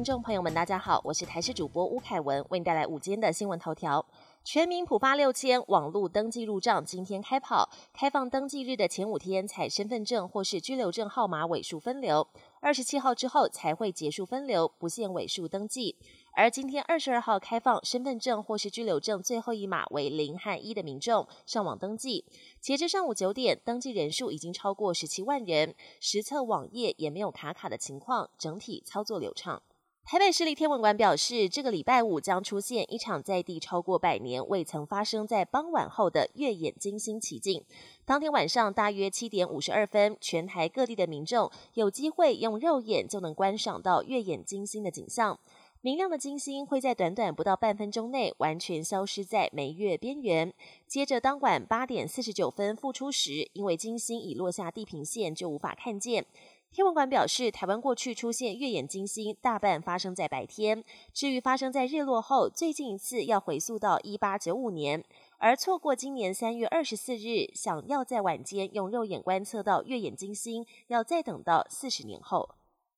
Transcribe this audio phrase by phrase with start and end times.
[0.00, 4.02] 听众朋友们，大家好，我是台视主播吴凯文，为您带来午间的新闻头条。
[4.42, 7.68] 全民普发六千，网络登记入账，今天开跑。
[7.92, 12.26] 开放登记日的前五天采身份证或是居留证号码尾数分流，
[12.62, 15.94] 二十七号之后才会结束分流，不限尾数登记。
[16.32, 22.24] 而今天二十二号开放身份证或是居留证最后一码为零和一的民众上网登记，
[22.58, 29.60] 截至上午九点，登记人数已经超过十七万人，实测网页也没有卡卡的情况，整体操作流畅。
[30.04, 37.64] 台北市立天文馆表示，这个礼拜五将出现一场在地超过百年未曾发生在傍晚后的月眼金星奇景。
[38.04, 45.38] 当天晚上大约七点五十二分，全台各地的民众有机会用肉眼就能观赏到月眼金星的景象。
[45.82, 50.52] 明亮的金星会在短短不到半分钟内完全消失在眉月边缘，
[50.86, 56.26] 接着当晚八点四十九分复出时，因为金星已落下地平线，就无法看见。
[56.72, 60.84] 天文馆表示，台湾过去出现月眼金星，大半发生在白天。
[61.12, 65.04] 至于发生在日落后，最近一次要回溯到一八九五年。
[65.38, 72.48] 而错过今年三月二十四日，想要在晚间用肉眼观测到月眼金星，要再等到四十年后。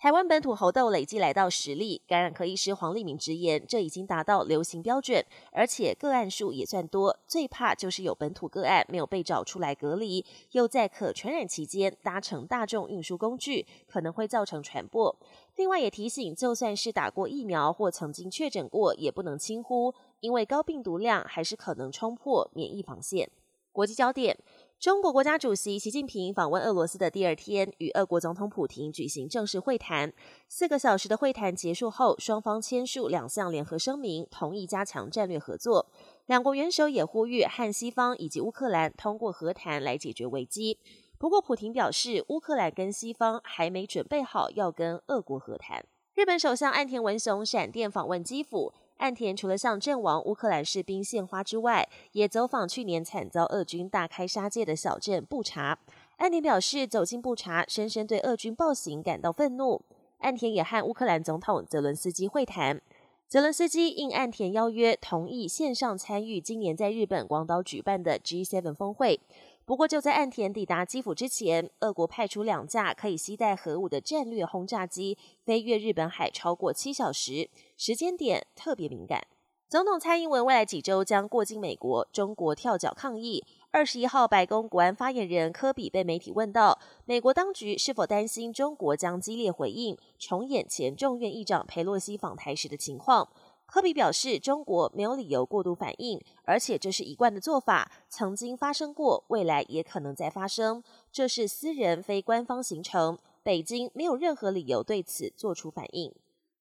[0.00, 7.18] 台湾本土猴痘累计来到十例，感染科医师黄立明直言，这已经达到流行标准，而且个案数也算多。
[7.26, 15.16] 最怕就是有本土个案没有被找出来隔离，又在可传染期间搭乘大众运输工具，可能会造成传播。
[15.56, 23.28] 另外也提醒，就算是打过疫苗或曾经确诊过，也不能轻忽，因为高病毒量还是可能冲破免疫防线。
[23.72, 24.36] 国际焦点。
[24.80, 30.12] 中国国家主席习近平访问俄罗斯的第二天，与俄国总统普京举行正式会谈。
[30.46, 35.90] 四个小时的会谈结束后，双方签署两项联合声明，同意加强战略合作。
[36.26, 40.78] 两国元首也呼吁和西方以及乌克兰通过和谈来解决危机。
[41.18, 45.84] 不过，普京表示，乌克兰跟西方还没准备好要跟俄国和谈。
[46.14, 48.72] 日本首相岸田文雄闪电访问基辅。
[48.98, 55.78] 岸田除了向阵亡乌克兰士兵献花之外，也走访去年惨遭俄军大开杀戒的小镇布查。
[56.16, 59.80] 岸田表示，走进布查，深深对俄军暴行感到愤怒。
[60.18, 62.80] 岸田也和乌克兰总统泽伦斯基会谈，
[63.28, 69.20] 泽伦斯基应岸田邀约，同意线上参与今年在日本广岛举办的 G7 峰会。
[69.68, 79.26] 不过，就在岸田抵达基辅之前，俄国派出两架可以携带核武的战略轰炸机飞越日本海超过七小时，时间点特别敏感。
[79.68, 83.44] 总统蔡英文未来几周将过境美国，中国跳脚抗议。
[83.70, 93.28] 二十一号，白宫国安发言人科比被媒体问到，美国当局是否担心中国将激烈回应，重演前众院议长佩洛西访台时的情况。
[93.68, 100.82] 科比表示，中国没有理由过度反应，而且这是一贯的做法，曾经发生过，未来也可能再发生。
[101.12, 106.14] 这是私人非官方行程，北京没有任何理由对此做出反应。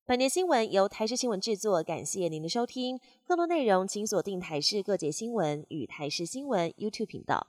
[0.06, 3.00] 本年新闻由台视新闻制作，感谢您的收听。
[3.26, 7.48] 更多内容请锁定台视各界新闻与台视新闻 YouTube 频道。